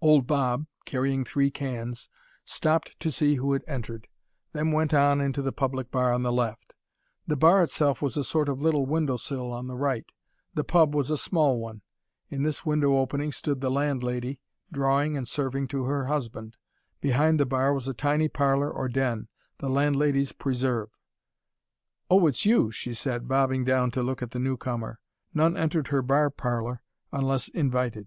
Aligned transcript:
Old 0.00 0.28
Bob, 0.28 0.66
carrying 0.84 1.24
three 1.24 1.50
cans, 1.50 2.08
stopped 2.44 2.92
to 3.00 3.10
see 3.10 3.34
who 3.34 3.52
had 3.52 3.64
entered 3.66 4.06
then 4.52 4.70
went 4.70 4.94
on 4.94 5.20
into 5.20 5.42
the 5.42 5.50
public 5.50 5.90
bar 5.90 6.12
on 6.12 6.22
the 6.22 6.30
left. 6.32 6.76
The 7.26 7.34
bar 7.36 7.64
itself 7.64 8.00
was 8.00 8.16
a 8.16 8.22
sort 8.22 8.48
of 8.48 8.62
little 8.62 8.86
window 8.86 9.16
sill 9.16 9.50
on 9.52 9.66
the 9.66 9.74
right: 9.74 10.06
the 10.54 10.62
pub 10.62 10.94
was 10.94 11.10
a 11.10 11.16
small 11.16 11.58
one. 11.58 11.82
In 12.28 12.44
this 12.44 12.64
window 12.64 12.96
opening 12.98 13.32
stood 13.32 13.60
the 13.60 13.70
landlady, 13.72 14.38
drawing 14.70 15.16
and 15.16 15.26
serving 15.26 15.66
to 15.66 15.82
her 15.82 16.06
husband. 16.06 16.56
Behind 17.00 17.40
the 17.40 17.44
bar 17.44 17.74
was 17.74 17.88
a 17.88 17.92
tiny 17.92 18.28
parlour 18.28 18.70
or 18.70 18.88
den, 18.88 19.26
the 19.58 19.68
landlady's 19.68 20.30
preserve. 20.30 20.90
"Oh, 22.08 22.28
it's 22.28 22.46
you," 22.46 22.70
she 22.70 22.94
said, 22.94 23.26
bobbing 23.26 23.64
down 23.64 23.90
to 23.90 24.02
look 24.04 24.22
at 24.22 24.30
the 24.30 24.38
newcomer. 24.38 25.00
None 25.34 25.56
entered 25.56 25.88
her 25.88 26.02
bar 26.02 26.30
parlour 26.30 26.82
unless 27.10 27.48
invited. 27.48 28.06